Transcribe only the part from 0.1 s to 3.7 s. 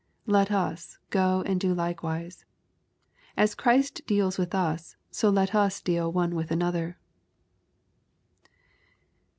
Let us go and do likewise. As